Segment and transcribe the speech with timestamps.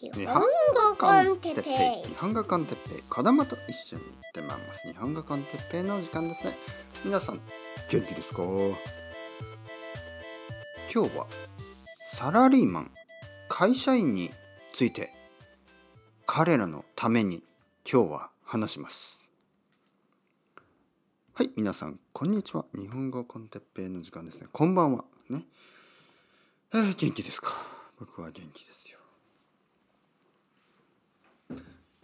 [0.00, 0.46] 日本語
[0.96, 1.70] コンテッペ
[2.06, 2.08] イ。
[2.08, 3.02] 日本語コンテッペイ。
[3.10, 4.86] 子供と一緒に行ってまいります。
[4.86, 6.56] 日本語コンテッペイの時間ですね。
[7.04, 7.40] 皆さん
[7.90, 8.42] 元気ですか？
[10.94, 11.26] 今日は
[12.14, 12.92] サラリーマン
[13.48, 14.30] 会社員に
[14.72, 15.12] ついて
[16.26, 17.42] 彼らのために
[17.84, 19.28] 今日は話します。
[21.34, 22.66] はい皆さんこんにちは。
[22.72, 24.46] 日本語コンテッペイの時間ですね。
[24.52, 25.04] こんばんは。
[25.28, 25.42] ね。
[26.72, 27.52] えー、元気ですか？
[27.98, 28.97] 僕は元気ですよ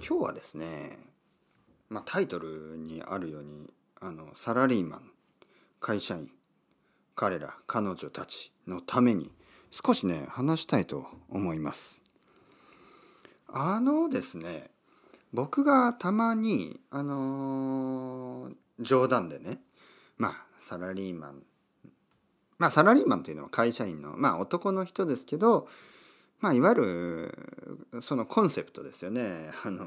[0.06, 0.98] 今日はですね、
[1.88, 3.70] まあ、タイトルにあるように
[4.02, 5.10] あのサラリーマン
[5.80, 6.28] 会社員
[7.16, 9.30] 彼ら彼女たちのために
[9.70, 12.02] 少しね話したいと思います。
[13.48, 14.68] あのですね
[15.32, 19.60] 僕がたまにあのー、冗談でね
[20.18, 21.42] まあサラリーマン
[22.58, 25.66] まあサラリーマンというのは会社員のまあ男の人ですけど
[26.44, 26.74] まあ、いわゆ
[27.94, 29.86] るそのコンセプトですよねあの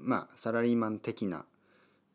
[0.00, 1.44] まあサラリーマン的な、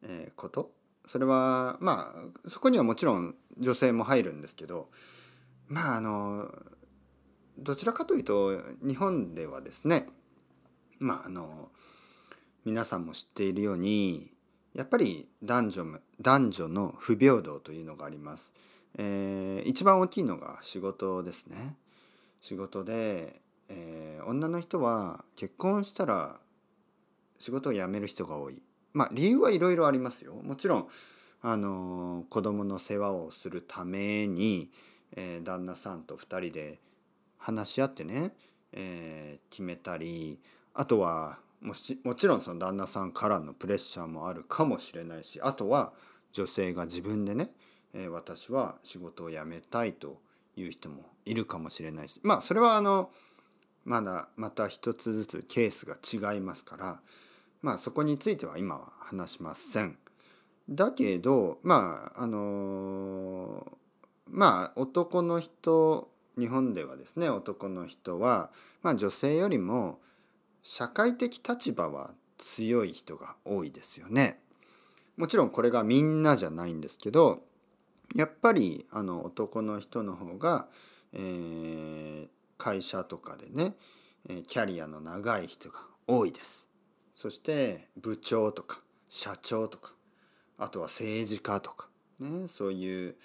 [0.01, 0.71] え、こと
[1.07, 4.89] それはまあそこにはもちろん女性も入るんですけど
[5.67, 6.49] まああの
[7.59, 10.07] どちらかというと日本ではですね
[10.97, 11.69] まああの
[12.65, 14.31] 皆さんも知っているように
[14.73, 15.85] やっぱり男女
[16.19, 18.51] 男女の不平等というのがあります。
[18.97, 21.75] えー、一番大きいのが仕事ですね。
[22.43, 26.39] 仕事でえー、女の人は結婚したら
[27.39, 28.61] 仕事を辞める人が多い。
[28.93, 30.35] まあ理由はいろいろありますよ。
[30.35, 30.87] もちろん
[31.41, 34.69] あのー、子供の世話をするために、
[35.15, 36.79] えー、旦那さんと2人で
[37.37, 38.33] 話し合ってね、
[38.71, 40.39] えー、決めたり
[40.73, 45.91] あとはもしもちろんその旦那さんからのプレッシャーもあるかもしれないしあとは
[46.31, 47.51] 女性が自分でね、
[47.93, 50.21] えー、私は仕事を辞めたいと
[50.55, 53.09] いう人もいるかもしれないしまあそれはあの
[53.85, 55.97] まだまた一つずつケースが
[56.33, 56.99] 違いますから
[57.61, 59.97] まあそこについては今は話しません。
[60.69, 63.77] だけどまああの
[64.29, 69.99] まあ男の人日本ではですね男の人は、まあ、女性よりも
[70.61, 74.39] 社会的立場は強い人が多いですよね。
[75.15, 77.43] もちろんこれがみんなじゃないんですけど
[78.15, 80.67] やっぱりあの男の人の方が、
[81.13, 83.75] えー、会社とかでね
[84.47, 86.67] キャリアの長い人が多いです。
[87.15, 89.93] そして部長とか社長とか
[90.57, 93.15] あとは政治家とか、ね、そういう、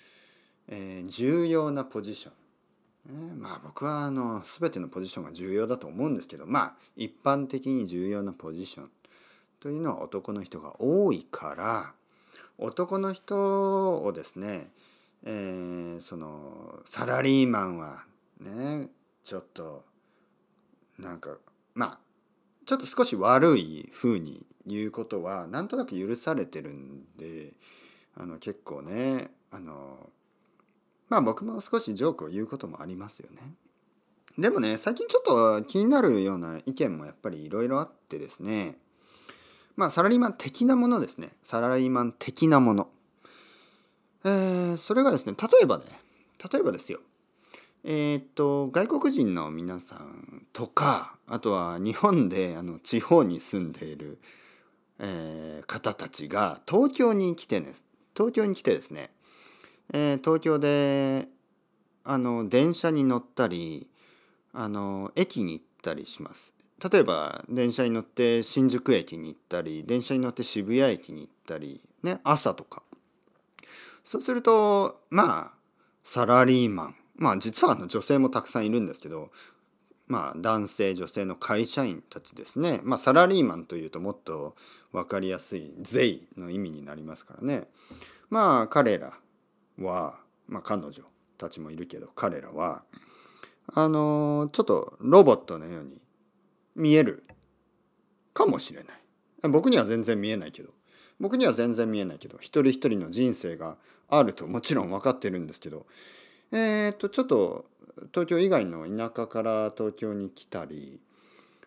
[0.68, 8.90] えー、重要なポジション、ね、まあ僕はあの全てのポジションが重要だと思うんですけどまあ一般的に重要なポジション
[9.60, 11.92] というのは男の人が多いから
[12.58, 14.72] 男の人をですね、
[15.24, 18.04] えー、そのサラリーマンは
[18.40, 18.88] ね
[19.24, 19.84] ちょっと
[20.98, 21.36] なんか
[21.74, 21.98] まあ
[22.66, 27.52] ちょっと少し悪い風に言うことはなんとなく許されてるんで
[28.16, 30.10] あの結構ねあの
[31.08, 33.54] まあ僕も少しジョークを言うこともありますよね。
[34.36, 38.76] でもね最近ちょっと気になるような意見もやっぱりいろいろあってですね
[39.74, 42.88] まあサラリーマン的なものですねサラリーマン的なもの。
[44.24, 45.84] えー、それがですね例えばね
[46.52, 47.00] 例えばですよ
[47.84, 54.18] えー、っと外国人の皆さんとかあとは日本であの地方に住んでいる、
[54.98, 57.72] えー、方たちが東京に来てね
[58.16, 59.10] 東京に来てですね、
[59.92, 61.28] えー、東京で
[62.04, 63.86] あの電車に乗ったり
[64.52, 66.54] あの駅に行ったりします。
[66.90, 72.82] 例えば電車に乗って新宿駅に行ったり電車に乗って渋谷駅に行ったりね朝とか
[74.08, 75.54] そうするとまあ
[76.02, 76.94] サラリーマン。
[77.16, 79.30] まあ実はあの女性もたくさんいるんですけど
[80.06, 82.80] まあ男性女性の会社員たちですね。
[82.84, 84.56] まあサラリーマンというともっと
[84.92, 87.68] 分かりやすい「税」の意味になりますからね。
[88.30, 89.12] まあ彼ら
[89.78, 91.04] はまあ彼女
[91.36, 92.84] たちもいるけど彼らは
[93.66, 96.00] あのちょっとロボットのように
[96.74, 97.24] 見える
[98.32, 99.02] かもしれない。
[99.50, 100.72] 僕には全然見えないけど。
[101.20, 103.76] 僕には全然見えないけど一人一人の人生が
[104.08, 105.86] あるともちろん分かってるんですけど
[106.52, 107.66] え、っとちょっと
[108.12, 111.00] 東京以外の田舎から東京に来たり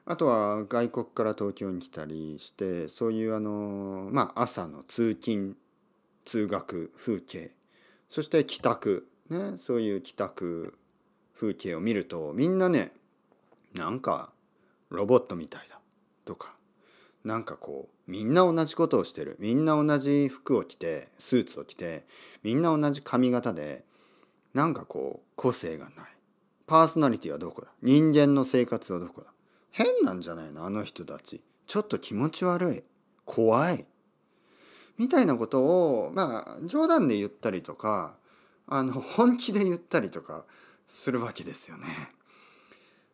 [0.05, 5.55] あとは外国から東京に来たりしてそういうあのまあ朝の通勤
[6.25, 7.51] 通学風景
[8.09, 10.77] そして帰宅ねそういう帰宅
[11.35, 12.91] 風景を見るとみんなね
[13.73, 14.31] なんか
[14.89, 15.79] ロボットみたいだ
[16.25, 16.53] とか
[17.23, 19.37] なんかこうみんな同じことをしてる。
[19.39, 22.05] みんな同じ服を着てスーツを着て
[22.43, 23.85] みんな同じ髪型で
[24.53, 25.95] なんかこう個性がない。
[26.67, 27.69] パーソナリティはどこだ？
[27.81, 29.31] 人間の生活はどこだ？
[29.71, 30.65] 変なんじゃないの？
[30.65, 31.41] あの人たち。
[31.65, 32.83] ちょっと気持ち悪い。
[33.23, 33.85] 怖い。
[34.97, 38.17] みたいなことをまあ冗談で言ったりとか
[38.67, 40.43] あの本気で言ったりとか
[40.85, 41.85] するわけですよね。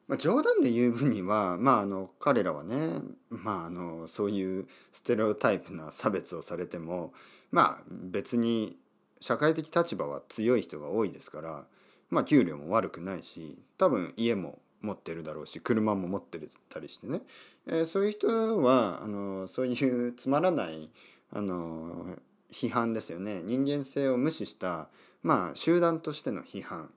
[0.08, 7.14] まあ、冗談で言う分には、まあ、あの彼らはね、まあ、あのそういうステレオタイプな差別をされても
[7.52, 8.78] まあ別に
[9.20, 11.66] 社会的立場は強い人が多いですから、
[12.10, 16.40] まあ、給料も悪くないし多分家も持ってるだろうし車も持って
[16.70, 17.22] たりしてね、
[17.68, 20.90] えー、そういう人はあのそういうつまらない
[21.34, 22.18] あの
[22.52, 23.42] 批判ですよね。
[23.44, 24.88] 人間性を無視した
[25.22, 26.90] まあ集団としての批判。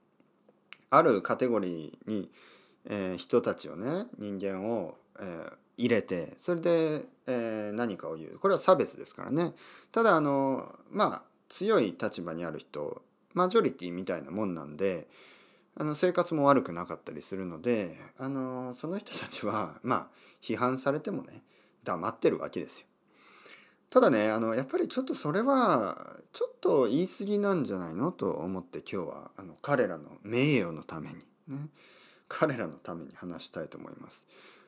[0.89, 2.29] あるカテゴリーに、
[2.89, 8.39] えー、人たちをね人間を、えー、入れてそれで、えー、何かを言う。
[8.39, 9.53] これは差別ですからね。
[9.91, 13.01] ただあのまあ強い立場にある人
[13.33, 15.07] マジョリティみたいなもんなんで
[15.75, 20.07] あの生活も悪くなかったりするのであのその人たちはまあ
[20.41, 21.43] 批判されてもね
[21.83, 22.87] 黙ってるわけですよ。
[23.89, 28.11] ただねあのやっぱりちょっとそれはちょっと言い過ぎなんじゃないの？
[28.11, 31.15] と思って今日はあの彼らの名誉のために
[31.47, 31.67] ね。
[32.33, 34.25] 彼らのために話したいと思います。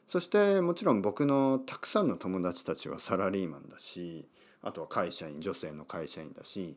[0.07, 4.27] そしてもちろん僕のたくさんの友達たちはサラリーマンだし
[4.61, 6.75] あとは会社員女性の会社員だし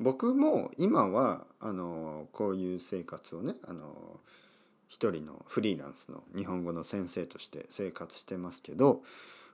[0.00, 4.20] 僕も今はあのこういう生活をねあの
[4.88, 9.02] 一人のフリーランスの日本語の先生として生活してますけど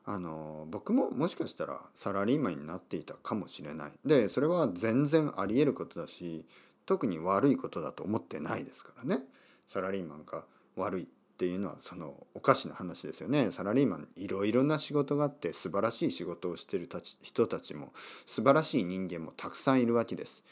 [0.05, 6.47] あの僕ももしかしたらサラリーマンになっていたかもしれないでそれは全然ありえることだし
[6.87, 9.23] 特に悪いことだと思ってないですからね
[9.67, 10.45] サラリーマンが
[10.79, 11.07] 悪いっ
[11.39, 17.93] ていうのはそのおかしな話ですよねサラリーマンいろいろな仕事があって素晴らしい仕事をしてるたち人たちも
[18.27, 20.43] 素晴らしい人間もたくさんいるわけです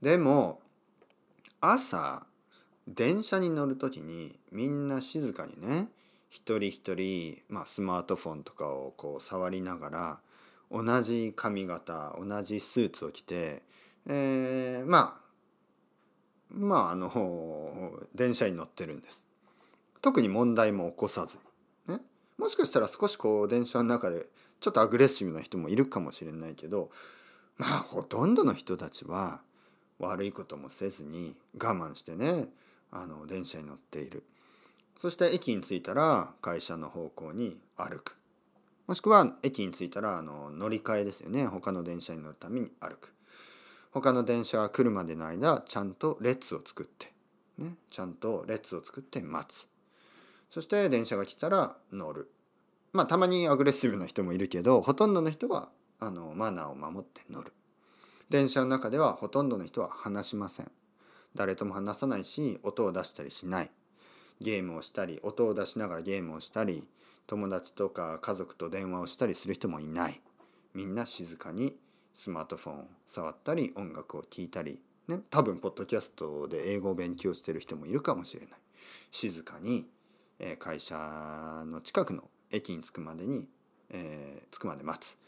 [0.00, 0.60] でも
[1.60, 2.24] 朝
[2.86, 5.88] 電車に乗る時にみんな静かにね
[6.30, 10.20] 一人一人、まあ、スマートフォンとかをこう触りながら
[10.70, 13.62] 同じ髪型同じスーツを着て、
[14.06, 15.28] えー、まあ
[16.50, 19.27] まああの電車に乗ってるんです。
[20.00, 21.38] 特に問題も起こさず、
[21.86, 22.00] ね、
[22.38, 24.26] もしかしたら少しこう電車の中で
[24.60, 26.90] ちょっとアグレッシブな人もいるかもしれないけど
[27.56, 29.40] まあほとんどの人たちは
[29.98, 32.46] 悪いこともせずに我慢してね
[32.90, 34.24] あの電車に乗っている。
[34.96, 38.16] そして駅に着いたら会社の方向に歩く。
[38.86, 41.46] もしくは駅に着いたらあの乗り換えですよね。
[41.46, 43.12] 他の電車に乗るために歩く。
[43.92, 47.12] 他の電車が来るまでの間ちゃんと列を作って、
[47.58, 49.68] ね、ちゃんと列を作って待つ。
[50.50, 52.30] そして電車が来たら乗る。
[52.92, 55.68] まあたまにアグレッシブな人もいるけどほとんどの人は
[56.00, 57.52] あのマナーを守って乗る。
[58.30, 60.70] 電車の中ではほとんどの人は話しません。
[61.34, 63.70] 誰とも話さないし音を出したりしない。
[64.40, 66.86] ゲームをしたり音を出しながらゲームをしたり
[67.26, 70.20] 友達とか家族と電話をしたりする人もいない。
[70.74, 71.76] みんな静かに
[72.14, 78.58] スマートフォンを触ったり音楽を聴いたり、ね、多分ポッドキャストで英語を勉強してる人もいるかもしれない。
[79.10, 79.86] 静かに、
[80.38, 80.96] え、会社
[81.66, 83.48] の近くの駅に着くまでに、
[83.90, 85.18] えー、着くまで待つ、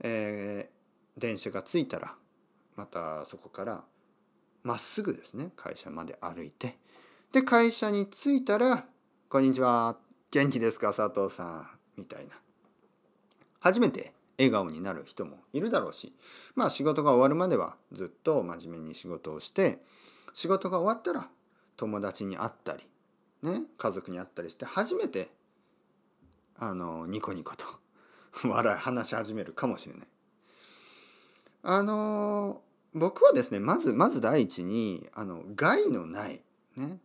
[0.00, 2.14] えー、電車が着いたら
[2.76, 3.84] またそこから
[4.62, 6.78] まっすぐですね会社まで歩いて。
[7.32, 8.86] で会社に着いたら
[9.28, 9.98] 「こんにちは
[10.30, 11.68] 元気ですか佐藤さん」
[11.98, 12.34] みたいな。
[13.58, 16.14] 初めて笑顔になる人もいるだろうし
[16.54, 19.78] まあ仕事が終わるまではずっと真面目に仕事をして
[20.34, 21.30] 仕事が終わったら
[21.76, 22.86] 友達に会ったり
[23.44, 25.28] ね家族に会ったりして初めて
[26.58, 27.66] あのニコニコと
[28.48, 30.08] 笑い話し始めるかもしれない。
[31.62, 32.62] あの
[32.94, 36.42] 僕はですねまずまず第一にあの害のない
[36.76, 37.00] ね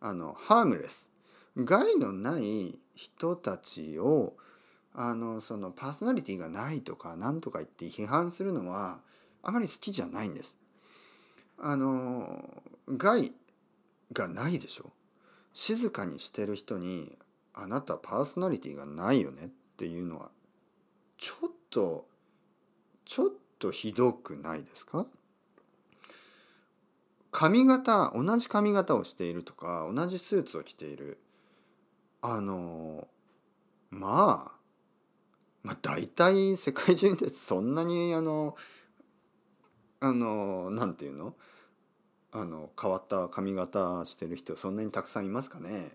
[0.00, 1.10] あのハームレス
[1.56, 4.36] 害のない人たちを
[4.94, 9.00] あのそのパーソナリティがないとか何とか言って批判するのは
[9.42, 10.56] あまり好きじゃないんです。
[11.58, 13.32] あの害
[14.12, 14.92] がないでしょ
[15.52, 17.16] 静かにしてる人に
[17.54, 20.30] 「あなたパーソナリティがないよね」っていうのは
[21.18, 22.08] ちょっと
[23.04, 25.06] ちょっとひどくないですか？
[27.30, 31.18] 髪型同じ髪型をしているとか同じスーツを着ている
[32.20, 33.08] あの
[33.90, 34.58] まあ
[35.62, 38.56] まあ大体世界中でそんなにあの
[40.00, 41.34] あのなんていうの？
[42.32, 45.90] あの変わった髪型してる人そんなにたくさんいますかね？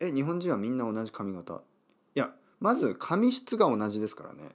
[0.00, 1.54] え日本人はみんな同じ髪型？
[2.14, 4.50] いやまず髪質が同じですからね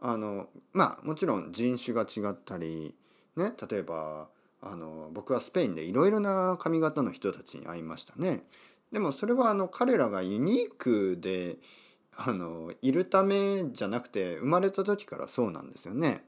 [0.00, 2.94] あのまあもちろん人種が違ったり
[3.36, 4.28] ね例えば
[4.62, 8.44] あの僕はスペインでいろいろな髪型の人たちに会いましたね。
[8.92, 11.56] でもそれはあの彼らがユニークで
[12.16, 16.24] あのいるためじゃなくて生まれた時からそうなんですよね。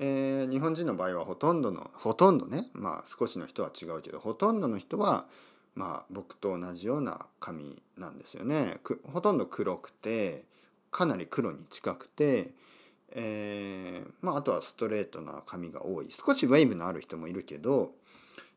[0.00, 5.26] えー、日本人の場合はほとんどのほとんどねまあ少しの人は違うけどほとんどの人は
[5.74, 8.78] まあ僕と同じような髪なんですよね。
[9.12, 10.44] ほとんど黒くて
[10.90, 12.52] かなり黒に近くて、
[13.10, 17.92] えー、まあ、あとはストレートな髪が多い少しウェーブのある人もいるけど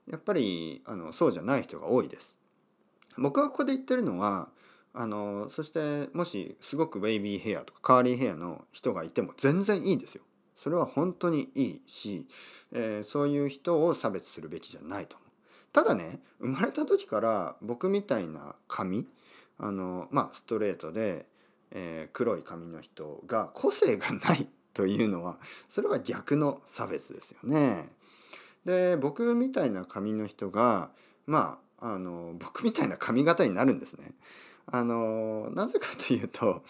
[0.09, 2.37] やっぱりあのそうじゃない人が多いです。
[3.17, 4.49] 僕がここで言ってるのは
[4.93, 10.23] あのそしてもしすごくウェイビーヘアとかカーリーヘアの人がいても全然いいんですよ。
[10.61, 12.27] それは本当にいいし、
[12.71, 15.29] えー、そういう人を差別するべきじゃないと思う。
[15.73, 19.07] ただね生まれた時から僕みたいな髪
[19.57, 21.25] あのまあストレートで、
[21.71, 25.37] えー、黒い髪の人が個性がないというのは
[25.67, 27.89] それは逆の差別ですよね。
[28.63, 30.91] で僕みたいな髪の人が
[31.25, 34.11] まああの僕みたいな髪型になるんですね。
[34.67, 36.61] あのなぜかというと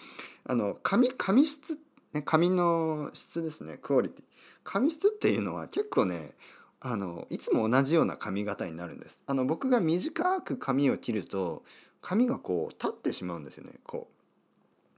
[0.45, 1.77] あの髪髪質、
[2.13, 4.25] ね、髪の質ですねクオリティ。
[4.63, 6.33] 髪質っていうのは結構ね
[6.79, 9.21] あのいつも同じような髪型になるんです。
[9.27, 11.63] あの僕が短く髪を切ると
[12.01, 14.07] 髪がこう立ってしまうんですよねこ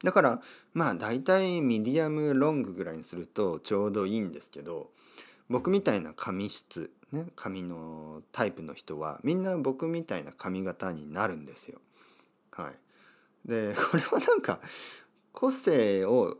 [0.01, 0.05] う。
[0.05, 0.41] だから
[0.73, 4.89] まあ大体ミディアムロングぐらいにするとちょうどいいんですけど
[5.49, 11.79] 僕みたいな髪質ね髪のタイプの人はみんな僕みたいな髪型になるんですよ。
[12.51, 13.47] はい。
[13.47, 14.59] でこれはなんか
[15.33, 16.37] 個性を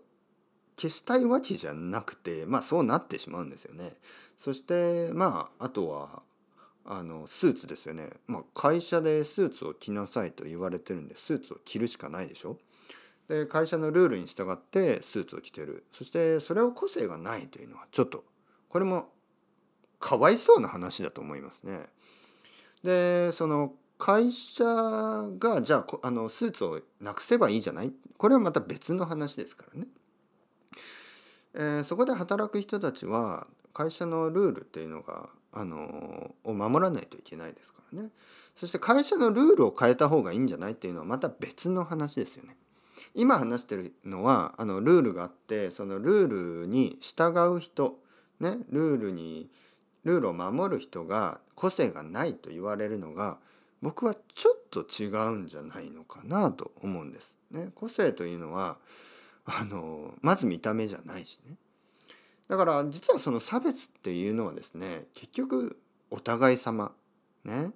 [0.77, 3.95] 消したいわけじゃなくてまあそうなってしまうんですよね。
[4.37, 6.21] そしてまああとは
[6.85, 12.57] あのスーツですよね、まあ、会社でスーツを着なさいと言われてるんでスーツを着るしかないでしょ。
[13.29, 18.25] で会社のルールに従ってスーツを着てるそしてそれを個性がないというのはちょっと
[18.67, 19.07] これも
[19.99, 21.87] かわいそうな話だと思いますね。
[22.83, 27.93] でその会社がじゃああのスーツをなくせばいいじゃない？
[28.17, 29.87] これはまた別の話ですからね。
[31.53, 38.09] えー、そこで働く人たちは会社のルールっていうのがあのを守らないといけないですからね。
[38.55, 42.55] そして会社のルールを変えた方がいいんじゃないっていうのはまた別の話ですよね。
[43.15, 47.99] 今話してるのはあのルールがあってそのルールに従う人
[48.39, 49.49] ねルールに
[50.03, 53.39] ルールを守る人が個性がないと言われるのが
[53.81, 57.35] 僕はちょっと違うんじゃないのかなと思うんです。
[57.51, 58.77] ね、個性というのは
[59.45, 61.55] あのまず見た目じゃないしね。
[62.47, 65.77] だから実はその差別っていうのはですね結局
[66.11, 66.91] お互い様
[67.43, 67.71] ね、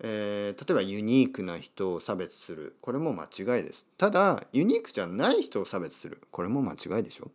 [0.00, 3.86] えー、例えばユニークな人を差別するこれも間違いです。
[3.98, 7.30] ただユニークじゃない人を差別するこれも間違いでしょ。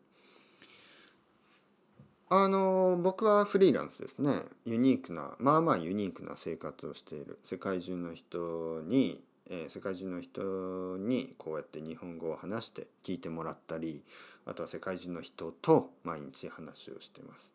[2.31, 9.19] あの僕はフリーランスですねユニークなまあまあユニークな生活をしている世界中の人に、
[9.49, 14.03] えー、世界中の人にこうやって日本語を話して聞いてもらったり
[14.45, 17.53] あとは世界中の人と毎日話をしてます。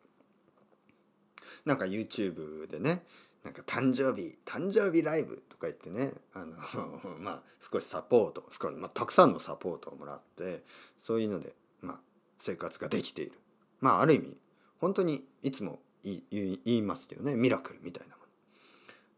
[1.65, 3.03] なんか YouTube でね
[3.43, 6.55] なんか誕生日誕生日ライブとか言ってねあの
[7.19, 10.63] まあ少しサポート少し、まあ、たくさんのサポートをもらって
[10.97, 12.01] そういうので、まあ、
[12.37, 13.33] 生活ができている
[13.79, 14.37] まあある意味
[14.79, 16.21] 本当にいつも言
[16.65, 18.27] いますよねミラクルみたいなもの。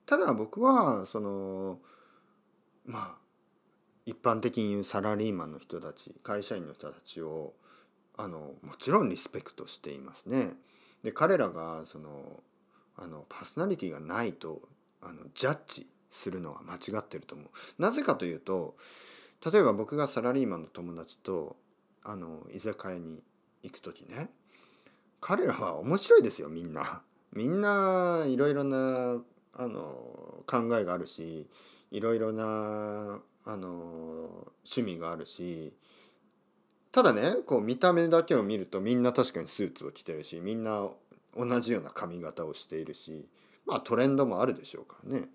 [0.06, 1.82] ただ僕はその
[2.88, 3.28] まあ
[4.06, 7.54] 一般的に言うサラリーマンの人たち会社員の人たちを
[8.18, 10.54] あのもちろんリスペクトしていますね。
[11.04, 12.42] で彼らがその
[12.96, 14.62] あのパーソナリティがないと
[15.02, 17.82] あのジャッジするのは間違ってると思う。
[17.82, 18.76] なぜかというと
[19.52, 21.58] 例えば僕がサラリーマンの友達と
[22.04, 23.22] あの居酒屋に
[23.62, 24.30] 行く時ね
[25.20, 27.02] 彼らは面白いですよみんな。
[27.34, 29.22] みんないろいろな
[29.54, 31.46] あの考えがあるし
[31.92, 35.74] いろいろなあの趣味があるし
[36.92, 40.88] ただねこう見た目だけを見るとみんな確かにスーツを着てるしみんな
[41.36, 43.28] 同じような髪型をしているし
[43.66, 45.28] まあトレンドもあるでしょうからね。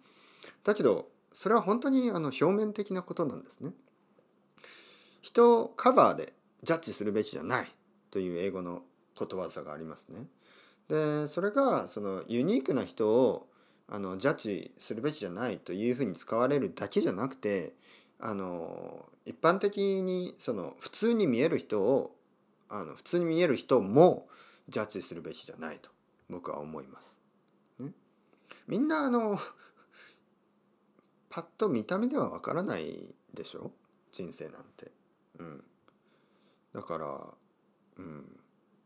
[0.64, 3.72] だけどそれは本当にあの表面的なことなんですね。
[5.20, 6.32] 人をカバーで
[6.62, 7.66] ジャッジするべきじゃない
[8.10, 8.82] という英語の
[9.14, 10.26] ことわざがありますね。
[10.88, 13.48] でそれがそのユニークな人を
[13.94, 17.74] あのジャッジするべきじゃないというふうに使われるだけじゃなくて
[18.18, 22.16] あの一般的にその普通に見える人を
[22.70, 24.28] あの普通に見える人も
[24.70, 25.90] ジャッジするべきじゃないと
[26.30, 27.14] 僕は思います。
[27.80, 27.90] ね、
[28.66, 29.38] みんなあの
[31.28, 33.72] パッと見た目ではわからないでしょ？
[34.10, 34.90] 人生なんて。
[35.38, 35.64] うん、
[36.72, 37.34] だから、
[37.98, 38.40] うん、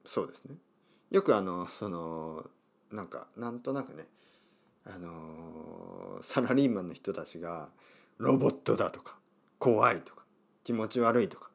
[0.04, 0.56] そうですね。
[1.12, 2.50] よくあのその
[2.90, 4.08] なんかなんとなくね
[4.86, 7.70] あのサラリーマンの人たちが
[8.18, 9.18] ロボットだとか
[9.58, 10.24] 怖いとか
[10.64, 11.50] 気持ち悪いとか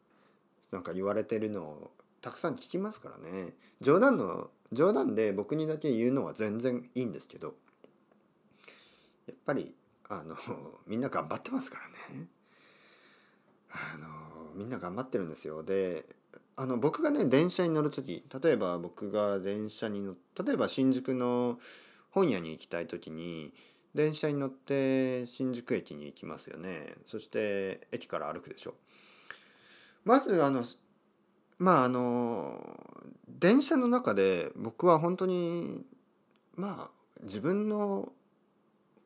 [0.72, 3.54] なんか言われてるのをたくさん聞きますからね。
[3.82, 7.56] 冗談の冗談で僕にだけ言うのは全然いいんですけど
[9.28, 9.74] やっぱり
[10.08, 10.36] あの
[10.86, 12.28] みんな頑張ってますからね。
[13.72, 14.08] あの
[14.56, 15.64] みんな頑張ってるんですよ。
[15.64, 16.06] で
[16.58, 21.60] あの僕がね電車に乗る時例えば僕が電車に乗例えば新宿の
[22.12, 23.54] 本屋に行きたい時に
[23.96, 28.76] 電車に乗って新宿駅に行きますよねそして駅から歩くでしょ
[30.06, 30.64] まずあの
[31.58, 32.80] まああの
[33.28, 35.84] 電車の中で僕は本当に
[36.56, 38.12] まあ自分の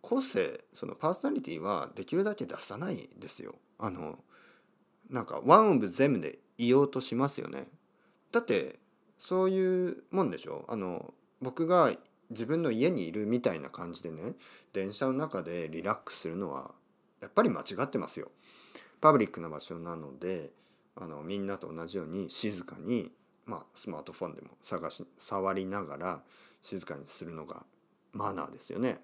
[0.01, 3.55] 個性そのパーソナリティはできるだけ出さないですよ。
[3.79, 4.19] あの
[5.09, 7.67] なんかワンオブゼムでいようとしますよね。
[8.31, 8.79] だって
[9.19, 11.91] そういうもんでしょあの僕が
[12.29, 14.33] 自分の家にいるみたいな感じでね
[14.73, 16.73] 電車の中でリラックスするのは
[17.21, 18.31] やっぱり間違ってますよ。
[19.01, 20.51] パブリックな場所なので
[20.95, 23.11] あのみんなと同じように静かに、
[23.45, 26.23] まあ、スマートフォンでも探し触りながら
[26.61, 27.65] 静かにするのが
[28.13, 29.01] マナーですよね。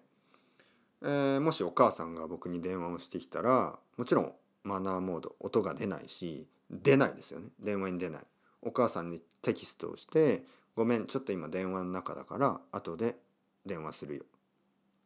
[1.04, 8.22] えー、もしお母さんが僕に電話をしてきたらもちろんマナーモード音が出ないし出ないですよね電話に出ない
[8.62, 13.18] お母さんにテキストをして「ごめんちょっと今電話の中だから後で
[13.66, 14.26] 電話するよ」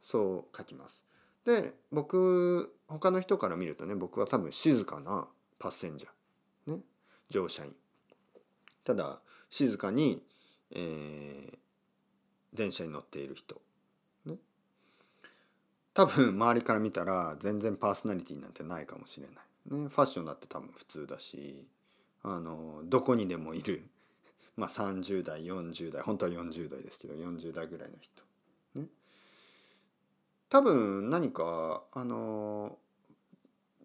[0.02, 1.06] そう書きます。
[1.46, 5.28] で僕他の人から見るとね僕は多分静かな
[5.60, 6.78] パッセンジャー。
[6.78, 6.84] ね。
[7.30, 7.76] 乗車員。
[8.84, 9.20] ただ
[9.50, 10.24] 静かに、
[10.72, 11.58] えー、
[12.54, 13.62] 電車に乗っている人。
[15.96, 19.84] 多分周りから見たら全然パーソナリティなんてないかもしれない。
[19.84, 21.66] ね、ファッションだって多分普通だし
[22.22, 23.88] あのどこにでもいる、
[24.58, 28.24] まあ、30代40代本当は40代ですけど40代ぐらいの人。
[28.80, 28.86] ね、
[30.50, 32.78] 多分何かあの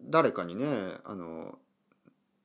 [0.03, 0.65] 誰かにね
[1.03, 1.57] あの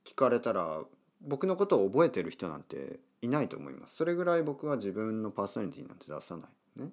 [0.04, 0.80] 聞かれたら
[1.20, 3.96] 僕のことを覚えてる人なんていないと思います。
[3.96, 6.82] それぐらい僕は自分のパーソナリティなんて出さない。
[6.82, 6.90] ね。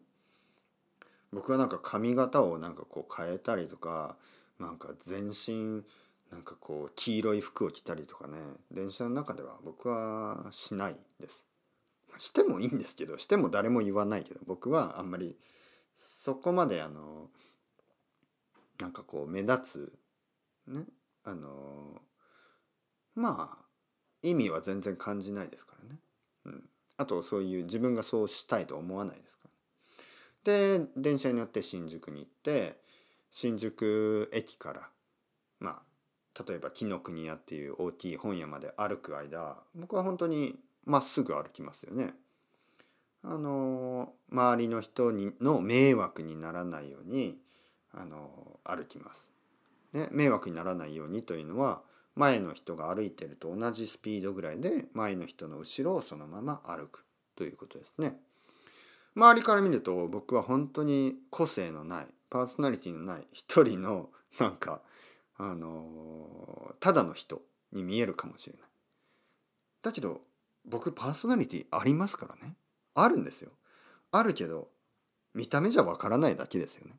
[1.31, 4.15] 僕はなんか髪型をなんかこう変えたりとか
[4.59, 5.83] なんか全身
[6.33, 8.37] なんかこう黄色い服を着たりとかね
[8.71, 11.45] 電車の中では僕はしないです。
[12.17, 15.35] してもいいんですけどしても誰も言わないけど僕はあんまり
[15.95, 17.29] そこまであの
[18.79, 19.93] なんかこう目立
[20.67, 20.83] つね
[21.23, 22.01] あの
[23.15, 23.65] まあ
[24.21, 25.99] 意味は全然感じないですからね、
[26.45, 26.63] うん、
[26.97, 29.49] あとそういう自分がそうしたいと思わないですか
[30.45, 32.79] らで電車に乗って新宿に行って
[33.31, 34.89] 新宿駅から
[35.59, 35.92] まあ
[36.47, 42.13] 例えば紀ノ国屋っていう大きい本屋まで歩く間僕は本当にまっすぐ歩きますよね。
[43.23, 47.37] あの周りの人にの迷惑にならないように
[47.93, 49.31] あの歩きます。
[49.93, 51.81] ね、迷惑にならないようにというのは
[52.15, 58.17] 前の人が歩いてると同じスピードぐらいで前の人の後ろをそのまま歩くということですね。
[59.15, 64.81] 周りから見ると僕は本当に個性のないパーソナリティのない一人のなんか
[65.49, 68.61] あの、ただの人に見えるかもしれない。
[69.81, 70.21] だけど
[70.65, 72.55] 僕パーソナリティありますからね。
[72.95, 73.51] あるんですよ。
[74.11, 74.69] あるけど
[75.33, 76.93] 見た目じゃわからないだけですよね。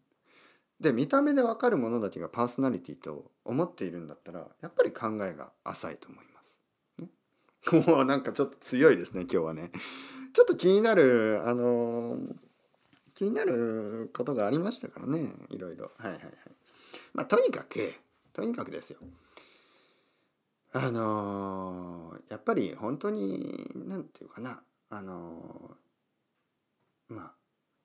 [0.81, 7.73] で見た目でわかるものだけがパーソナリティと思っているんだったらやっぱり考えが浅いと思います。
[7.73, 9.71] ね、もうなんかちょっと強いですね今日はね。
[10.35, 12.19] ちょっと気になるあの
[13.15, 16.23] 気になることがありましたからねいろいろはいはいはい
[17.15, 17.95] まあとにかく
[18.35, 18.99] とにかくですよ。
[20.73, 25.77] あのやっぱり本当に何て言うかなあの
[27.09, 27.33] まあ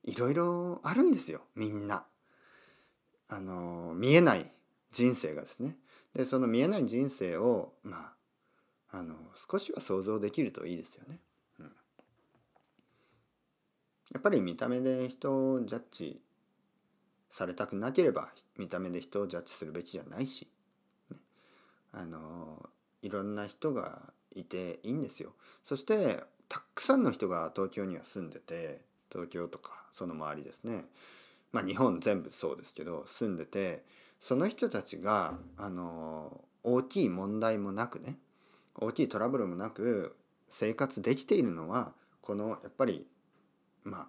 [0.03, 2.05] いろいろあるんですよみんな。
[3.31, 4.51] あの見えない
[4.91, 5.77] 人生がですね。
[6.15, 8.13] でその見えない人生をま
[8.91, 9.15] ああの
[9.51, 11.19] 少しは想像できるといいですよね。
[11.59, 11.65] うん。
[11.65, 11.71] や
[14.17, 16.19] っぱり見た目で人をジャッジ
[17.29, 20.47] されたくなければ見た目で人をジャッジするべきじゃないし、
[21.11, 21.17] ね、
[21.91, 22.69] あの
[23.01, 25.33] いろんな人がいていいんですよ。
[25.63, 30.85] そしてたくさんの人が東京には住んでて東京とかその周りですね
[31.51, 33.83] まあ日本全部そうですけど住んでて
[34.19, 38.17] その人たちがあの大きい問題もなくね
[38.75, 40.15] 大きいトラブルもなく
[40.49, 43.05] 生活できているのはこのやっぱり
[43.83, 44.07] まあ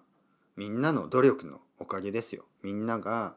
[0.55, 2.45] みんなの努力のおかげですよ。
[2.61, 3.35] みんなが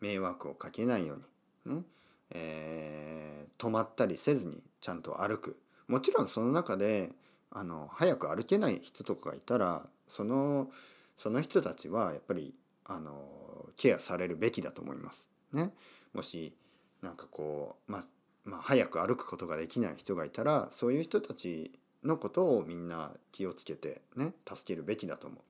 [0.00, 1.18] 迷惑をかけないよ
[1.66, 1.82] うにね、
[2.30, 5.58] えー、止まったりせずにちゃんと歩く。
[5.88, 7.10] もちろんその中で
[7.50, 10.70] あの早く歩けない人とかがいたらその
[11.18, 15.28] その人たちはやっぱりあのケアされるべきだと思います。
[15.52, 15.72] ね、
[16.14, 16.54] もし
[17.02, 18.04] なんかこう、ま、
[18.44, 21.72] まあ早く歩くことができない人がいたらそういう人たち
[22.04, 25.49] のことをみんな気をつけてね助けるべきだと思う。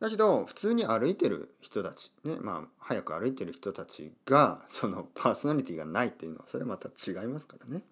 [0.00, 7.82] だけど普通に歩いてる人たちねまあ早く歩いてる人たちがそのパーソナリティがないっていうのはそれまた違いますからね。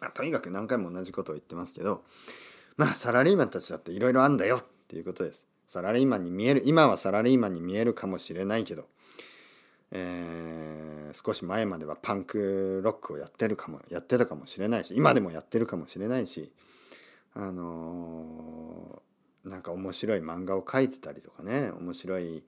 [0.00, 2.02] まあ、とにかく何回も同じことを言ってますけど
[2.76, 5.46] まあサラリーマンたちだっていろいろあんだよっていうことです。
[5.72, 8.88] サラリーマンに見える今はサラリーマンに見えるかもしれないけど、
[9.90, 16.52] えー、少し前まではパンクロックをやってるかもやってたかもしれないし今でもやってるかもしれないし
[17.34, 19.11] あのー、
[19.44, 22.42] なんか面白い漫画を描いてたりとかね面白い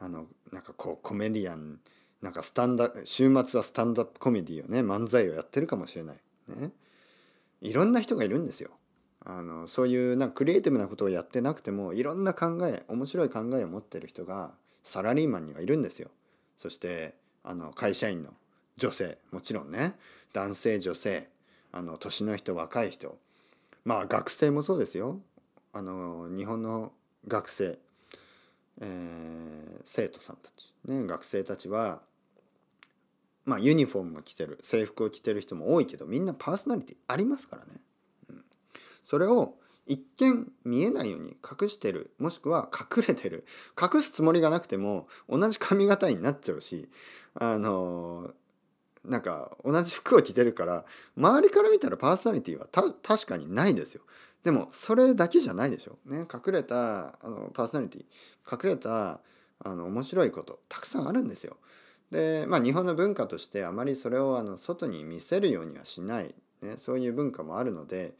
[0.00, 1.78] あのなんかこうコメディアン
[2.22, 6.16] なんかスタンダ週末はスタンダップコメディをね漫才をやってるかもしれない。
[6.48, 6.72] ね。
[7.60, 8.70] いろんな人がいるんですよ。
[9.24, 16.08] あのそういうなんかクリエイティブなことをやってなくてもいろんな考え面白い考えを持ってる人がサラリーマンにはいるんですよ。
[16.58, 18.30] そしてあの会社員の
[18.76, 19.94] 女性もちろんね。
[20.32, 21.28] 男性女性
[21.72, 23.16] あの年の人若い人。
[23.84, 25.20] まあ学生もそうですよ。
[25.72, 26.92] あの日本の
[27.26, 27.78] 学生、
[28.80, 32.00] えー、生徒さんたち、ね、学生たちは
[33.44, 37.80] まあユニフォームを着てる制服を着てる人も多いけどみんなパーソナリティありますからね。
[38.30, 38.44] うん
[39.02, 39.54] それを
[39.86, 43.46] 一見見えないように隠してるもしくは隠れてる
[43.80, 46.90] 隠すつもりがなくても同じ髪型になっちゃうし
[47.34, 48.30] あの
[49.04, 50.84] なんか同じ服を着てるから
[51.16, 52.66] 周りから見たらパーソナリティは
[53.02, 54.02] 確かにないですよ。
[54.44, 55.98] でもそれだけじゃないでしょ。
[56.06, 59.20] ね、隠れたあのパーソナリティ隠れた
[59.64, 61.56] あの面白いことたくさんあるんですよ。
[62.10, 68.14] でまあ日本の文化としてあまりそれをあの外に見せるようにはしない、ね、そういう文化もあるので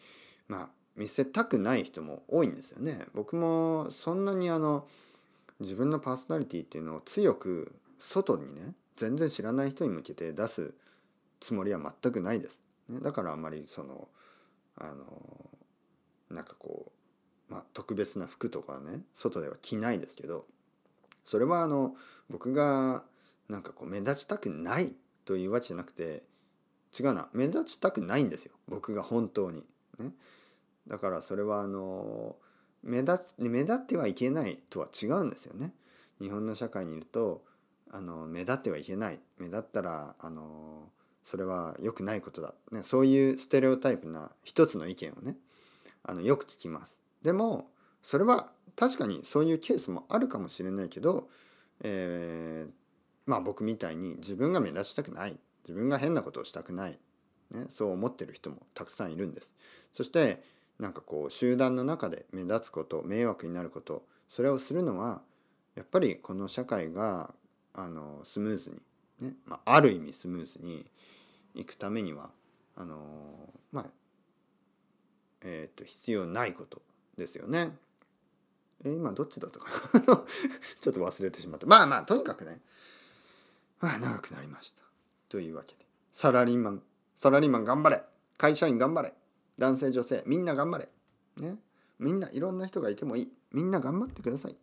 [0.49, 3.07] まあ見せたくない人も多いんですよね。
[3.14, 4.87] 僕もそんなにあの
[5.61, 10.75] 自分のパーソナリティっていうのを強く外にね全然知らない人に向けて出す
[11.39, 12.61] つもりは全くないです。
[12.89, 14.09] ね、だからあんまりその
[14.77, 15.51] あの
[16.31, 16.93] なんかこ
[17.49, 20.47] う、まあ、特別な服とかね外では着ないですけど
[21.25, 21.95] それはあの
[22.29, 23.05] 僕が
[23.49, 26.23] なんかこう目立ちたくないというわけじゃなくて
[26.99, 29.65] 違うな目立ちたくないんですよ僕が本当に。
[29.99, 30.11] ね、
[30.89, 32.37] だからそれはあの
[32.83, 35.73] 目立つ目立ってはいけないとは違うんですよね。
[36.21, 37.45] 日本の社会にいると
[37.90, 40.90] あの目立ってはいけない目立ったらあの
[41.24, 45.37] それは良くないことだ、ね、そういうステレオタイプな一つの意見をね
[46.03, 46.98] あのよく聞きます。
[47.22, 47.70] でも
[48.03, 51.29] それは確かにそういうケースもあるかもしれないけど、
[51.83, 52.70] えー、
[53.27, 56.98] まあ僕みたいに自分が目立ちたくない自分が変なことをしたくない、
[57.51, 59.55] ね、そう思ってる人もたくさんいるんです。
[59.92, 60.42] そして
[60.79, 65.20] なんかこう集団の中で目立つこと迷惑になることそれをするのは
[65.74, 67.35] やっぱりこの社会が
[67.79, 70.85] あのスムーズにね、まあ、ある意味スムーズに
[71.55, 72.31] いくためには
[72.77, 72.97] あの
[73.71, 73.85] まあ
[75.43, 76.83] えっ、ー、と必要ないこと
[77.17, 77.71] ですよね。
[78.85, 80.25] え今どっちだったかな？
[80.81, 81.69] ちょっと忘れてしまった。
[81.69, 82.61] まあまあとにかくね、
[83.81, 84.83] まあ、長くなりました。
[85.29, 86.83] というわけでサラリーマン
[87.14, 88.03] サラリーマン頑張れ。
[88.37, 89.14] 会社員頑張れ。
[89.57, 90.88] 男性女性みんな頑張れ。
[91.37, 91.59] ね。
[92.01, 93.33] みんないろんな人がいてもいい。
[93.53, 94.57] みんな頑張ってください。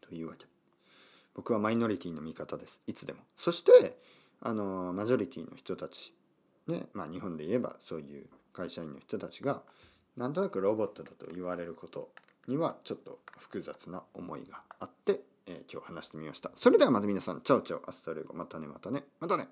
[0.00, 0.46] というわけ
[1.36, 2.80] 僕はマイノリティの味方です。
[2.86, 3.20] いつでも。
[3.36, 3.98] そして
[4.40, 6.14] あのマジョリティの人たち。
[6.66, 9.62] ねまあ日本で言えばそういう会社員の人たちが
[10.16, 12.08] なんとなくロボットだと言われること
[12.48, 16.50] にはちょっと複雑な思いがあって、えー、今日話してみました。
[16.56, 19.46] それではまた皆さん ciao ciao hasta luego またねまたねまたね。